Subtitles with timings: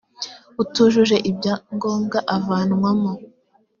[0.63, 3.11] utujuje ibya ngombwa avanwamo.